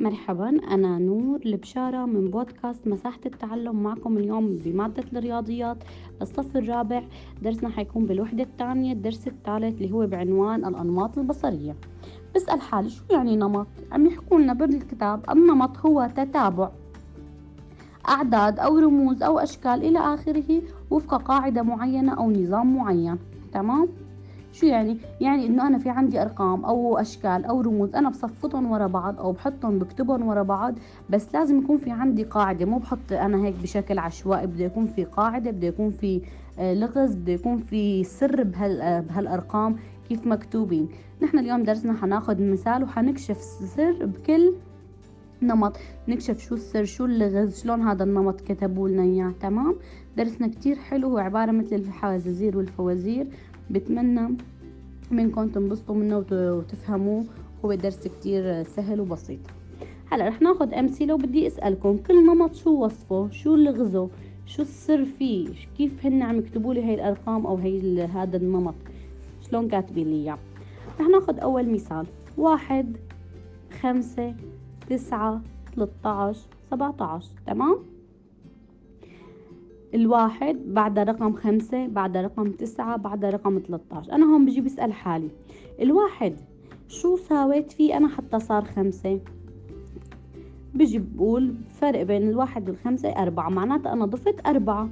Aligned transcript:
مرحبا 0.00 0.48
أنا 0.48 0.98
نور 0.98 1.40
البشارة 1.46 2.06
من 2.06 2.30
بودكاست 2.30 2.86
مساحة 2.86 3.20
التعلم 3.26 3.82
معكم 3.82 4.16
اليوم 4.16 4.56
بمادة 4.64 5.04
الرياضيات 5.12 5.76
الصف 6.22 6.56
الرابع 6.56 7.02
درسنا 7.42 7.68
حيكون 7.68 8.06
بالوحدة 8.06 8.42
الثانية 8.42 8.92
الدرس 8.92 9.28
الثالث 9.28 9.80
اللي 9.80 9.92
هو 9.92 10.06
بعنوان 10.06 10.64
الأنماط 10.64 11.18
البصرية 11.18 11.76
بسأل 12.34 12.60
حالي 12.60 12.90
شو 12.90 13.02
يعني 13.10 13.36
نمط؟ 13.36 13.66
عم 13.92 14.06
يحكوا 14.06 14.38
لنا 14.38 14.52
بالكتاب 14.52 15.30
النمط 15.30 15.78
هو 15.78 16.10
تتابع 16.16 16.70
أعداد 18.08 18.58
أو 18.58 18.78
رموز 18.78 19.22
أو 19.22 19.38
أشكال 19.38 19.84
إلى 19.84 19.98
آخره 19.98 20.62
وفق 20.90 21.22
قاعدة 21.22 21.62
معينة 21.62 22.14
أو 22.14 22.30
نظام 22.30 22.76
معين 22.76 23.18
تمام؟ 23.52 23.88
شو 24.52 24.66
يعني؟ 24.66 24.96
يعني 25.20 25.46
إنه 25.46 25.66
أنا 25.66 25.78
في 25.78 25.90
عندي 25.90 26.22
أرقام 26.22 26.64
أو 26.64 26.98
أشكال 26.98 27.44
أو 27.44 27.60
رموز 27.60 27.94
أنا 27.94 28.08
بصفطهم 28.10 28.70
ورا 28.70 28.86
بعض 28.86 29.18
أو 29.18 29.32
بحطهم 29.32 29.78
بكتبهم 29.78 30.26
ورا 30.26 30.42
بعض 30.42 30.74
بس 31.10 31.34
لازم 31.34 31.58
يكون 31.58 31.78
في 31.78 31.90
عندي 31.90 32.24
قاعدة 32.24 32.66
مو 32.66 32.78
بحط 32.78 33.12
أنا 33.12 33.44
هيك 33.44 33.54
بشكل 33.62 33.98
عشوائي 33.98 34.46
بده 34.46 34.64
يكون 34.64 34.86
في 34.86 35.04
قاعدة 35.04 35.50
بده 35.50 35.66
يكون 35.66 35.90
في 35.90 36.22
آه، 36.58 36.74
لغز 36.74 37.14
بده 37.14 37.32
يكون 37.32 37.56
في 37.56 38.04
سر 38.04 38.42
بهال 38.42 38.80
آه، 38.80 39.00
بهالأرقام 39.00 39.76
كيف 40.08 40.26
مكتوبين. 40.26 40.88
نحن 41.22 41.38
اليوم 41.38 41.62
درسنا 41.62 41.92
حناخد 41.92 42.40
مثال 42.40 42.82
وحنكشف 42.82 43.36
سر 43.76 44.06
بكل 44.06 44.52
نمط. 45.42 45.76
نكشف 46.08 46.38
شو 46.38 46.54
السر 46.54 46.84
شو 46.84 47.04
اللغز 47.04 47.62
شلون 47.62 47.82
هذا 47.82 48.04
النمط 48.04 48.40
كتبوا 48.40 48.88
لنا 48.88 49.02
إياه 49.02 49.34
تمام؟ 49.40 49.76
درسنا 50.16 50.48
كتير 50.48 50.76
حلو 50.76 51.08
هو 51.08 51.18
عبارة 51.18 51.50
مثل 51.50 51.76
الحوازير 51.76 52.56
والفوازير. 52.58 53.26
بتمنى 53.70 54.36
منكم 55.10 55.48
تنبسطوا 55.48 55.94
منه 55.94 56.24
وتفهموه. 56.32 57.24
هو 57.64 57.74
درس 57.74 58.08
كتير 58.08 58.62
سهل 58.62 59.00
وبسيط. 59.00 59.38
هلا 60.10 60.28
رح 60.28 60.42
ناخد 60.42 60.74
أمثلة 60.74 61.14
وبدي 61.14 61.46
أسألكم 61.46 61.96
كل 61.96 62.26
نمط 62.26 62.54
شو 62.54 62.84
وصفه؟ 62.84 63.28
شو 63.30 63.56
لغزه؟ 63.56 64.08
شو 64.46 64.62
السر 64.62 65.04
فيه؟ 65.04 65.48
كيف 65.78 66.06
هن 66.06 66.22
عم 66.22 66.38
يكتبوا 66.38 66.74
لي 66.74 66.84
هاي 66.84 66.94
الأرقام 66.94 67.46
أو 67.46 67.56
هي 67.56 68.04
هذا 68.04 68.36
النمط؟ 68.36 68.74
شلون 69.48 69.68
كاتبين 69.68 70.06
لي 70.06 70.16
إياه؟ 70.16 70.38
رح 71.00 71.08
ناخد 71.08 71.38
أول 71.38 71.72
مثال. 71.72 72.06
واحد 72.38 72.96
خمسة 73.80 74.34
تسعة 74.88 75.40
13 75.76 76.40
17 76.70 77.28
تمام؟ 77.46 77.78
الواحد 79.94 80.58
بعد 80.66 80.98
رقم 80.98 81.32
خمسة 81.32 81.86
بعد 81.86 82.16
رقم 82.16 82.50
تسعة 82.50 82.96
بعد 82.96 83.24
رقم 83.24 83.58
13 83.58 84.12
أنا 84.12 84.26
هون 84.26 84.46
بجي 84.46 84.60
بسأل 84.60 84.92
حالي. 84.92 85.28
الواحد 85.80 86.34
شو 86.88 87.16
ساويت 87.16 87.72
فيه 87.72 87.96
أنا 87.96 88.08
حتى 88.08 88.40
صار 88.40 88.64
خمسة؟ 88.64 89.20
بجي 90.74 90.98
بقول 90.98 91.54
فرق 91.80 92.02
بين 92.02 92.28
الواحد 92.28 92.68
والخمسة 92.68 93.08
أربعة. 93.08 93.48
معناتها 93.48 93.92
أنا 93.92 94.06
ضفت 94.06 94.46
أربعة. 94.46 94.88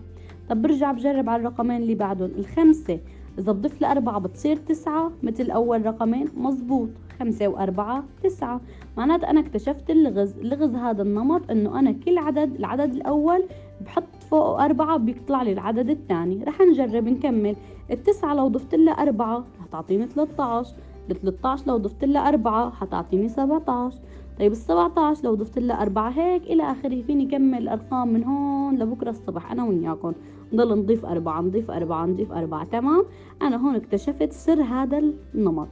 طب 0.49 0.63
برجع 0.63 0.93
بجرب 0.93 1.29
على 1.29 1.41
الرقمين 1.41 1.83
اللي 1.83 1.95
بعدهم. 1.95 2.31
الخمسة 2.39 3.01
إذا 3.39 3.53
بضيف 3.53 3.81
لأربعة 3.81 4.19
بتصير 4.19 4.57
تسعة 4.57 5.13
مثل 5.23 5.51
أول 5.51 5.87
رقمين 5.87 6.29
مزبوط. 6.37 6.91
خمسة 7.19 7.49
وأربعة 7.49 8.05
تسعة. 8.23 8.61
معناتها 8.97 9.31
أنا 9.31 9.41
اكتشفت 9.41 9.91
اللغز 9.91 10.39
اللغز 10.39 10.75
هذا 10.75 11.03
النمط 11.03 11.51
إنه 11.51 11.79
أنا 11.79 11.93
كل 11.93 12.19
عدد 12.19 12.55
العدد 12.55 12.95
الأول 12.95 13.45
بحط 13.81 14.23
فوق 14.31 14.61
أربعة 14.61 14.97
بيطلع 14.97 15.43
لي 15.43 15.53
العدد 15.53 15.91
الثاني. 15.91 16.45
رح 16.45 16.61
نجرب 16.61 17.09
نكمل. 17.09 17.57
التسعة 17.91 18.35
لو 18.35 18.49
ضفت 18.49 18.75
لها 18.75 18.93
أربعة 18.93 19.45
رح 19.61 19.67
تعطيني 19.73 20.07
13 20.07 20.75
ال 21.11 21.21
13 21.21 21.67
لو 21.67 21.77
ضفت 21.77 22.05
لها 22.05 22.29
أربعة 22.29 22.71
حتعطيني 22.71 23.29
17 23.29 23.99
طيب 24.39 24.53
ال 24.53 24.57
17 24.57 25.25
لو 25.25 25.35
ضفت 25.35 25.59
لها 25.59 25.83
أربعة 25.83 26.11
هيك 26.11 26.43
إلى 26.43 26.63
آخره. 26.63 27.03
فيني 27.03 27.27
كمل 27.27 27.59
الأرقام 27.59 28.09
من 28.09 28.25
هون 28.25 28.79
لبكرة 28.79 29.11
الصبح 29.11 29.53
أنا 29.53 29.65
وياكم. 29.65 30.13
نضل 30.53 30.79
نضيف 30.79 31.07
أربعة 31.07 31.41
نضيف 31.41 31.71
أربعة 31.71 32.07
نضيف 32.07 32.33
أربعة 32.33 32.65
تمام؟ 32.65 33.05
أنا 33.43 33.57
هون 33.57 33.75
اكتشفت 33.75 34.33
سر 34.33 34.63
هذا 34.63 35.03
النمط. 35.35 35.69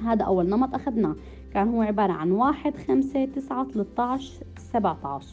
هذا 0.00 0.24
أول 0.24 0.48
نمط 0.48 0.74
أخذناه. 0.74 1.16
كان 1.54 1.68
هو 1.68 1.82
عبارة 1.82 2.12
عن 2.12 2.30
واحد 2.32 2.76
خمسة 2.76 3.24
تسعة 3.24 3.64
13 3.64 4.32
17 4.56 5.26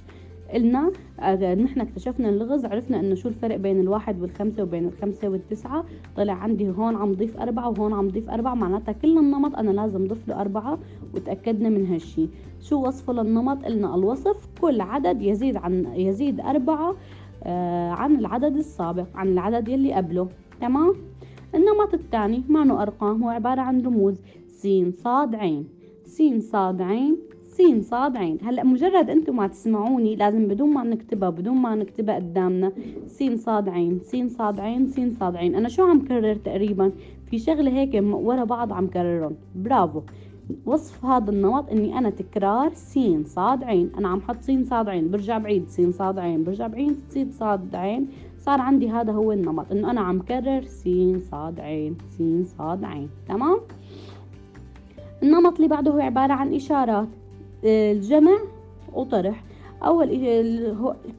قلنا 0.54 0.92
آه، 1.20 1.56
نحن 1.56 1.82
اكتشفنا 1.82 2.30
اللغز 2.30 2.66
عرفنا 2.66 3.00
إنه 3.00 3.16
شو 3.16 3.30
الفرق 3.30 3.56
بين 3.56 3.80
الواحد 3.80 4.22
والخمسة 4.22 4.64
وبين 4.64 4.86
الخمسة 4.86 5.30
والتسعة. 5.30 5.86
طلع 6.18 6.34
عندي 6.34 6.70
هون 6.70 6.96
عم 6.96 7.14
ضيف 7.14 7.38
أربعة 7.38 7.70
وهون 7.70 7.94
عم 7.94 8.08
ضيف 8.08 8.30
أربعة. 8.30 8.54
معناتها 8.54 8.92
كل 8.92 9.18
النمط 9.18 9.56
أنا 9.56 9.72
لازم 9.72 10.08
ضيف 10.08 10.28
له 10.28 10.42
أربعة 10.42 10.80
وتأكدنا 11.14 11.70
من 11.70 11.86
هالشي. 11.86 12.28
شو 12.62 12.88
وصفه 12.88 13.14
للنمط؟ 13.14 13.66
قلنا 13.66 13.96
الوصف 13.96 14.48
كل 14.62 14.82
عدد 14.82 15.22
يزيد 15.22 15.58
عن 15.58 15.86
يزيد 15.96 16.40
أربعة 16.40 16.96
آه 17.44 17.90
عن 17.90 18.16
العدد 18.16 18.56
السابق 18.58 19.08
عن 19.16 19.28
العدد 19.28 19.68
يلي 19.68 19.94
قبله. 19.94 20.28
تمام؟ 20.62 20.94
النمط 21.56 21.94
الثاني 21.94 22.44
ما 22.50 22.82
أرقام 22.82 23.24
هو 23.24 23.30
عبارة 23.30 23.62
عن 23.62 23.82
رموز. 23.82 24.16
س 24.60 24.68
صاد 25.04 25.36
عين 25.36 25.66
س 26.06 26.22
صاد 26.52 26.82
عين 26.82 27.18
سين 27.58 27.82
صاد 27.82 28.18
عين 28.18 28.38
هلا 28.44 28.64
مجرد 28.64 29.10
أنتم 29.10 29.36
ما 29.36 29.48
تسمعوني 29.48 30.16
لازم 30.16 30.48
بدون 30.48 30.70
ما 30.70 30.84
نكتبها 30.84 31.30
بدون 31.30 31.58
ما 31.58 31.76
نكتبها 31.76 32.16
قدامنا 32.16 32.72
سين 33.08 33.38
صاد 33.38 33.70
عين 33.70 34.00
سين 34.00 34.30
صاد 34.30 34.60
عين 34.60 34.88
سين 34.88 35.12
صاد 35.20 35.36
عين 35.36 35.56
أنا 35.56 35.70
شو 35.70 35.84
عم 35.84 36.06
كرر 36.06 36.36
تقريبا 36.36 36.92
في 37.30 37.40
شغله 37.40 37.72
هيك 37.72 38.04
ورا 38.04 38.44
بعض 38.44 38.74
عم 38.74 38.88
كررهم 38.88 39.36
برافو 39.56 40.02
وصف 40.66 41.06
هذا 41.06 41.32
النمط 41.32 41.70
اني 41.70 41.98
أنا 41.98 42.10
تكرار 42.10 42.74
سين 42.74 43.24
صاد 43.24 43.64
عين 43.64 43.92
أنا 43.98 44.08
عم 44.08 44.22
حط 44.22 44.42
سين 44.42 44.66
صاد 44.66 44.90
عين 44.90 45.12
برجع 45.12 45.38
بعيد 45.38 45.68
سين 45.70 45.92
صاد 45.92 46.20
عين 46.20 46.44
برجع 46.44 46.68
بعيد 46.68 46.96
سين 47.10 47.32
صاد 47.32 47.76
عين 47.76 48.08
صار 48.38 48.62
عندي 48.62 48.90
هذا 48.90 49.12
هو 49.12 49.32
النمط 49.32 49.72
انه 49.72 49.92
أنا 49.92 50.02
عم 50.02 50.20
كرر 50.22 50.64
سين 50.64 51.20
صاد 51.20 51.60
عين 51.60 51.98
سين 52.18 52.46
صاد 52.46 52.84
عين 52.84 53.10
تمام 53.28 53.60
النمط 55.24 55.56
اللي 55.56 55.68
بعده 55.68 55.92
هو 55.92 56.00
عبارة 56.00 56.34
عن 56.34 56.54
إشارات. 56.54 57.08
الجمع 57.64 58.38
وطرح. 58.94 59.44
أول 59.84 60.10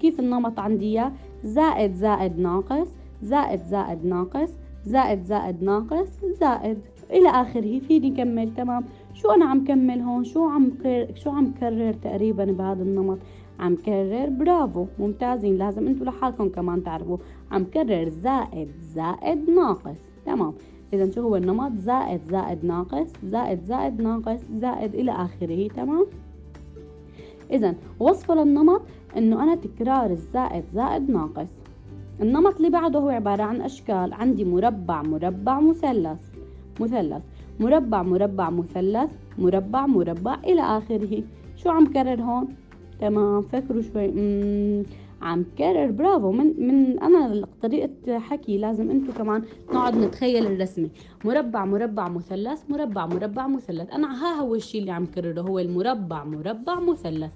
كيف 0.00 0.20
النمط 0.20 0.58
عندي 0.58 1.02
زائد 1.44 1.94
زائد 1.94 2.38
ناقص 2.38 2.88
زائد 3.22 3.62
زائد 3.62 4.06
ناقص 4.06 4.50
زائد 4.84 5.22
زائد 5.22 5.62
ناقص 5.62 6.08
زائد. 6.40 6.78
إلى 7.10 7.28
آخره. 7.28 7.78
فيني 7.78 8.10
كمل؟ 8.10 8.54
تمام. 8.54 8.84
شو 9.14 9.30
أنا 9.30 9.44
عم 9.44 9.64
كمل 9.64 10.00
هون؟ 10.00 10.24
شو 10.24 10.48
عم 10.48 10.72
شو 11.14 11.30
عم 11.30 11.52
كرر 11.60 11.92
تقريبا 11.92 12.44
بهذا 12.44 12.82
النمط؟ 12.82 13.18
عم 13.60 13.76
كرر. 13.76 14.28
برافو. 14.28 14.86
ممتازين. 14.98 15.56
لازم 15.58 15.86
أنتوا 15.86 16.06
لحالكم 16.06 16.48
كمان 16.48 16.84
تعرفوا. 16.84 17.16
عم 17.50 17.64
كرر 17.64 18.08
زائد 18.08 18.68
زائد 18.94 19.50
ناقص. 19.50 19.96
تمام. 20.26 20.52
إذا 20.92 21.10
شو 21.10 21.22
هو 21.22 21.36
النمط؟ 21.36 21.72
زائد 21.78 22.20
زائد 22.30 22.64
ناقص 22.64 23.12
زائد 23.24 23.64
زائد 23.64 24.00
ناقص 24.00 24.40
زائد 24.60 24.94
إلى 24.94 25.12
آخره 25.12 25.68
تمام؟ 25.68 26.06
إذا 27.50 27.74
وصفه 28.00 28.34
للنمط 28.34 28.82
إنه 29.16 29.42
أنا 29.42 29.54
تكرار 29.54 30.10
الزائد 30.10 30.64
زائد 30.74 31.10
ناقص. 31.10 31.48
النمط 32.22 32.56
اللي 32.56 32.70
بعده 32.70 32.98
هو 32.98 33.08
عبارة 33.08 33.42
عن 33.42 33.60
أشكال. 33.60 34.12
عندي 34.12 34.44
مربع 34.44 35.02
مربع 35.02 35.60
مثلث. 35.60 36.18
مثلث. 36.80 37.22
مربع 37.60 38.02
مربع 38.02 38.50
مثلث. 38.50 39.10
مربع 39.38 39.86
مربع 39.86 40.34
إلى 40.44 40.60
آخره. 40.62 41.22
شو 41.56 41.70
عم 41.70 41.86
كرر 41.86 42.22
هون؟ 42.22 42.48
تمام 43.00 43.42
فكروا 43.42 43.82
شوي. 43.82 44.06
عم 45.22 45.44
كرر. 45.58 45.90
برافو. 45.90 46.32
من 46.32 46.46
من 46.58 46.98
أنا 46.98 47.46
طريقة 47.62 47.90
حكي 48.10 48.58
لازم 48.58 48.90
أنتم 48.90 49.12
كمان 49.12 49.42
نقعد 49.72 49.96
نتخيل 49.96 50.46
الرسمة. 50.46 50.88
مربع 51.24 51.64
مربع 51.64 52.08
مثلث 52.08 52.70
مربع 52.70 53.06
مربع 53.06 53.46
مثلث. 53.46 53.90
أنا 53.90 54.22
ها 54.22 54.40
هو 54.40 54.54
الشيء 54.54 54.80
اللي 54.80 54.92
عم 54.92 55.06
كرره 55.06 55.40
هو 55.40 55.58
المربع 55.58 56.24
مربع 56.24 56.80
مثلث. 56.80 57.30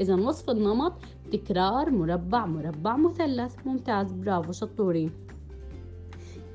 إذا 0.00 0.14
وصف 0.14 0.50
النمط 0.50 0.92
تكرار 1.32 1.90
مربع 1.90 2.46
مربع 2.46 2.96
مثلث. 2.96 3.54
ممتاز 3.66 4.12
برافو 4.12 4.52
شطورين. 4.52 5.10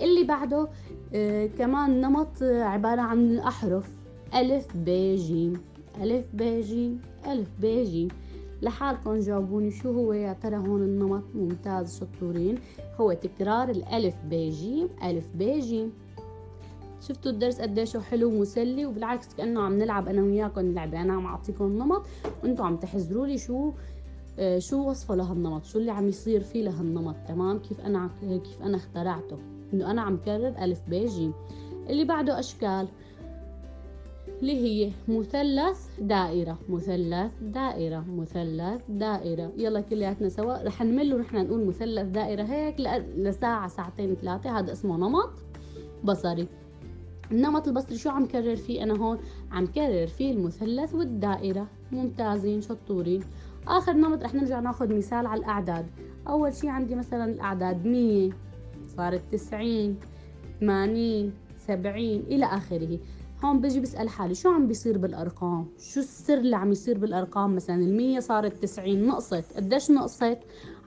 اللي 0.01 0.23
بعده 0.23 0.67
آه 1.13 1.45
كمان 1.45 2.01
نمط 2.01 2.43
عبارة 2.43 3.01
عن 3.01 3.31
الأحرف. 3.31 3.89
ألف 4.35 4.67
ب 4.75 5.15
ج. 5.15 5.57
ألف 6.01 6.25
ب 6.33 6.43
ج. 6.43 6.91
ألف 7.27 7.49
ب 7.61 7.65
ج. 7.65 8.07
لحالكم 8.61 9.19
جاوبوني 9.19 9.71
شو 9.71 9.91
هو 9.91 10.13
يا 10.13 10.33
ترى 10.33 10.57
هون 10.57 10.81
النمط 10.81 11.23
ممتاز 11.35 11.99
شطورين 11.99 12.57
هو 13.01 13.13
تكرار 13.13 13.69
الألف 13.69 14.15
ب 14.25 14.33
ج 14.33 14.87
ألف 15.03 15.27
ب 15.35 15.43
ج 15.43 15.87
شفتوا 17.01 17.31
الدرس 17.31 17.61
قديش 17.61 17.97
حلو 17.97 18.27
ومسلي؟ 18.29 18.85
وبالعكس 18.85 19.33
كأنه 19.37 19.61
عم 19.61 19.77
نلعب 19.77 20.07
أنا 20.07 20.21
وياكم 20.21 20.73
لعبة. 20.73 21.01
أنا 21.01 21.13
عم 21.13 21.25
أعطيكم 21.25 21.65
نمط 21.65 22.01
وأنتم 22.43 22.63
عم 22.63 22.77
تحذروا 22.77 23.27
لي 23.27 23.37
شو 23.37 23.71
آه 24.39 24.59
شو 24.59 24.89
وصفه 24.89 25.15
لهالنمط 25.15 25.65
شو 25.65 25.79
اللي 25.79 25.91
عم 25.91 26.07
يصير 26.07 26.43
فيه 26.43 26.63
لهالنمط. 26.63 27.15
تمام؟ 27.27 27.59
كيف 27.59 27.79
أنا 27.81 28.09
كيف 28.21 28.61
أنا 28.61 28.77
اخترعته؟ 28.77 29.37
إنه 29.73 29.91
أنا 29.91 30.01
عم 30.01 30.17
كرر 30.17 30.53
ألف 30.63 30.81
ب 30.87 30.93
ج 30.93 31.31
اللي 31.89 32.03
بعده 32.05 32.39
أشكال. 32.39 32.87
اللي 34.41 34.53
هي 34.53 34.91
مثلث 35.07 35.87
دائرة 35.99 36.57
مثلث 36.69 37.31
دائرة 37.41 38.05
مثلث 38.09 38.81
دائرة. 38.89 39.51
يلا 39.57 39.81
كلياتنا 39.81 40.29
سوا. 40.29 40.63
رح 40.63 40.81
نمل 40.81 41.13
ونحن 41.13 41.37
نقول 41.37 41.65
مثلث 41.65 42.07
دائرة 42.07 42.43
هيك 42.43 42.75
لساعة 43.17 43.67
ساعتين 43.67 44.15
ثلاثة. 44.15 44.59
هذا 44.59 44.71
اسمه 44.71 44.97
نمط 44.97 45.31
بصري. 46.03 46.47
النمط 47.31 47.67
البصري 47.67 47.97
شو 47.97 48.09
عم 48.09 48.25
كرر 48.25 48.55
فيه؟ 48.55 48.83
أنا 48.83 48.97
هون 48.97 49.19
عم 49.51 49.65
كرر 49.65 50.07
فيه 50.07 50.31
المثلث 50.31 50.93
والدائرة. 50.93 51.67
ممتازين 51.91 52.61
شطورين. 52.61 53.21
آخر 53.67 53.93
نمط 53.93 54.23
رح 54.23 54.33
نرجع 54.35 54.59
ناخذ 54.59 54.95
مثال 54.95 55.25
على 55.25 55.39
الأعداد. 55.39 55.85
أول 56.27 56.53
شي 56.53 56.69
عندي 56.69 56.95
مثلا 56.95 57.25
الأعداد 57.25 57.85
مية 57.85 58.29
صارت 58.87 59.21
تسعين 59.31 59.97
ثمانين 60.59 61.33
سبعين 61.57 62.21
إلى 62.21 62.45
آخره. 62.45 62.99
هون 63.43 63.61
بجي 63.61 63.79
بسأل 63.79 64.09
حالي 64.09 64.35
شو 64.35 64.49
عم 64.49 64.67
بيصير 64.67 64.97
بالأرقام؟ 64.97 65.67
شو 65.77 65.99
السر 65.99 66.37
اللي 66.37 66.55
عم 66.55 66.71
يصير 66.71 66.97
بالأرقام؟ 66.97 67.55
مثلا 67.55 67.75
المية 67.75 68.19
صارت 68.19 68.61
تسعين 68.61 69.07
نقصت. 69.07 69.53
قديش 69.55 69.91
نقصت؟ 69.91 70.37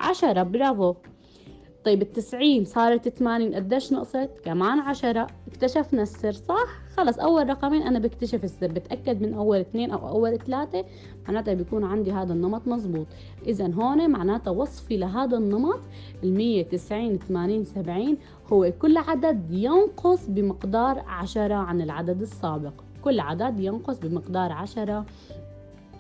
عشرة 0.00 0.42
برافو. 0.42 0.94
طيب 1.84 2.02
التسعين 2.02 2.64
صارت 2.64 3.08
ثمانين 3.08 3.54
قديش 3.54 3.92
نقصت؟ 3.92 4.30
كمان 4.44 4.78
عشرة. 4.78 5.26
اكتشفنا 5.48 6.02
السر 6.02 6.32
صح؟ 6.32 6.66
خلص 6.96 7.18
أول 7.18 7.48
رقمين 7.48 7.82
أنا 7.82 7.98
بكتشف 7.98 8.44
السر. 8.44 8.66
بتأكد 8.66 9.22
من 9.22 9.34
أول 9.34 9.58
اثنين 9.58 9.90
أو 9.90 10.08
أول 10.08 10.38
ثلاثة 10.38 10.84
معناتها 11.28 11.54
بيكون 11.54 11.84
عندي 11.84 12.12
هذا 12.12 12.32
النمط 12.32 12.68
مزبوط. 12.68 13.06
إذا 13.46 13.72
هون 13.74 14.10
معناتها 14.10 14.50
وصفي 14.50 14.96
لهذا 14.96 15.36
النمط 15.36 15.80
المية 16.24 16.62
تسعين 16.62 17.18
ثمانين 17.18 17.64
سبعين 17.64 18.16
هو 18.52 18.72
كل 18.82 18.96
عدد 18.96 19.50
ينقص 19.50 20.26
بمقدار 20.28 21.04
عشرة 21.06 21.54
عن 21.54 21.80
العدد 21.80 22.20
السابق. 22.20 22.72
كل 23.04 23.20
عدد 23.20 23.60
ينقص 23.60 23.98
بمقدار 23.98 24.52
عشرة 24.52 25.06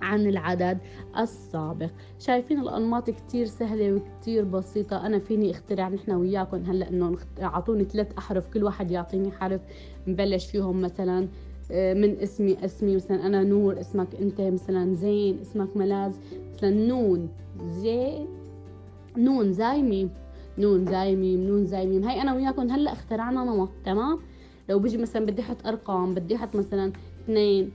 عن 0.02 0.26
العدد 0.26 0.78
السابق. 1.18 1.90
شايفين 2.18 2.60
الأنماط 2.60 3.10
كتير 3.10 3.46
سهلة 3.46 3.92
وكتير 3.92 4.44
بسيطة. 4.44 5.06
أنا 5.06 5.18
فيني 5.18 5.50
أخترع 5.50 5.88
نحن 5.88 6.10
وياكم 6.10 6.64
هلأ 6.64 6.88
إنه 6.88 7.16
أعطوني 7.42 7.84
ثلاث 7.84 8.12
أحرف 8.18 8.48
كل 8.48 8.64
واحد 8.64 8.90
يعطيني 8.90 9.30
حرف 9.30 9.60
نبلش 10.06 10.46
فيهم 10.46 10.80
مثلا 10.80 11.28
آه، 11.72 11.94
من 11.94 12.20
اسمي 12.20 12.64
اسمي 12.64 12.96
مثلا 12.96 13.26
أنا 13.26 13.42
نور 13.42 13.80
اسمك 13.80 14.14
أنت 14.14 14.40
مثلا 14.40 14.94
زين 14.94 15.40
اسمك 15.40 15.76
ملاذ 15.76 16.12
مثلا 16.54 16.70
نون 16.70 17.28
زين 17.60 18.26
نون 19.16 19.52
زاي 19.52 19.82
ميم 19.82 20.10
نون 20.58 20.86
زاي 20.86 21.16
ميم 21.16 21.40
نون 21.40 21.66
زاي 21.66 21.86
ميم 21.86 22.04
هاي 22.04 22.22
أنا 22.22 22.34
وياكم 22.34 22.70
هلأ 22.70 22.92
اخترعنا 22.92 23.44
نمط 23.44 23.68
تمام؟ 23.84 24.18
لو 24.68 24.78
بيجي 24.78 24.98
مثلا 24.98 25.26
بدي 25.26 25.42
أحط 25.42 25.66
أرقام 25.66 26.14
بدي 26.14 26.36
أحط 26.36 26.56
مثلا 26.56 26.92
اثنين 27.24 27.70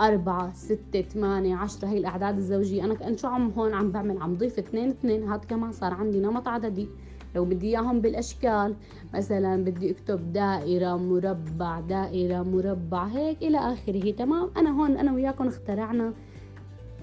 أربعة 0.00 0.52
ستة 0.52 1.02
ثمانية 1.02 1.56
عشرة 1.56 1.88
هي 1.88 1.98
الأعداد 1.98 2.36
الزوجية. 2.36 2.84
أنا 2.84 2.94
كأن 2.94 3.16
شو 3.16 3.28
عم 3.28 3.50
هون 3.50 3.74
عم 3.74 3.90
بعمل 3.90 4.18
عم 4.18 4.34
ضيف 4.34 4.58
اثنين 4.58 4.88
اثنين. 4.88 5.28
هاد 5.28 5.44
كمان 5.44 5.72
صار 5.72 5.94
عندي 5.94 6.20
نمط 6.20 6.48
عددي. 6.48 6.88
لو 7.34 7.44
بدي 7.44 7.66
إياهم 7.66 8.00
بالأشكال 8.00 8.74
مثلا 9.14 9.64
بدي 9.64 9.90
أكتب 9.90 10.32
دائرة 10.32 10.96
مربع 10.96 11.80
دائرة 11.80 12.42
مربع 12.42 13.04
هيك 13.04 13.42
إلى 13.42 13.58
آخره. 13.58 14.10
تمام؟ 14.10 14.50
أنا 14.56 14.70
هون 14.70 14.96
أنا 14.96 15.12
وياكم 15.12 15.46
اخترعنا 15.46 16.12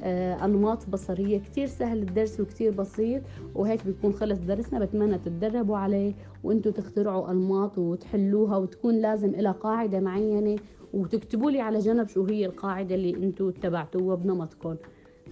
آه 0.03 0.45
أنماط 0.45 0.89
بصرية 0.89 1.39
كتير 1.39 1.67
سهل 1.67 1.97
الدرس 1.97 2.39
وكتير 2.39 2.71
بسيط. 2.71 3.21
وهيك 3.55 3.85
بيكون 3.85 4.13
خلص 4.13 4.39
درسنا. 4.39 4.79
بتمنى 4.79 5.17
تتدربوا 5.17 5.77
عليه 5.77 6.13
وإنتوا 6.43 6.71
تخترعوا 6.71 7.31
أنماط 7.31 7.77
وتحلوها 7.77 8.57
وتكون 8.57 8.95
لازم 8.95 9.29
إلى 9.29 9.51
قاعدة 9.51 9.99
معينة. 9.99 10.55
وتكتبوا 10.93 11.51
لي 11.51 11.59
على 11.59 11.79
جنب 11.79 12.07
شو 12.07 12.25
هي 12.25 12.45
القاعدة 12.45 12.95
اللي 12.95 13.15
أنتوا 13.15 13.49
اتبعتوها 13.49 14.15
بنمطكم. 14.15 14.75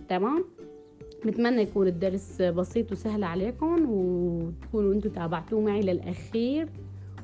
تمام؟ 0.09 0.45
بتمنى 1.25 1.61
يكون 1.61 1.87
الدرس 1.87 2.41
بسيط 2.41 2.91
وسهل 2.91 3.23
عليكم 3.23 3.89
وتكونوا 3.89 4.93
أنتوا 4.93 5.11
تابعتوه 5.11 5.61
معي 5.61 5.81
للأخير. 5.81 6.69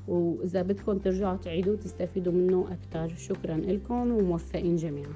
وإذا 0.08 0.62
بدكم 0.62 0.98
ترجعوا 0.98 1.38
تعيدوا 1.38 1.76
تستفيدوا 1.76 2.34
منه 2.34 2.68
أكثر 2.72 3.16
شكرا 3.16 3.58
لكم 3.58 4.12
وموفقين 4.12 4.76
جميعا. 4.76 5.14